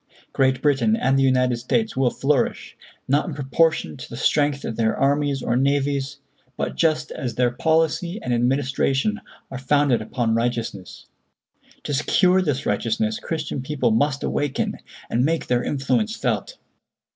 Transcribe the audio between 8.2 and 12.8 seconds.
and administration are founded upon righteousness; to secure this